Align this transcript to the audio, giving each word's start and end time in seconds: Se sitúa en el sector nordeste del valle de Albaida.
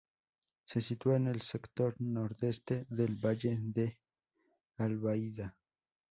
Se 0.65 0.81
sitúa 0.81 1.17
en 1.17 1.27
el 1.27 1.41
sector 1.43 1.93
nordeste 2.01 2.87
del 2.89 3.23
valle 3.23 3.55
de 3.59 3.99
Albaida. 4.79 5.55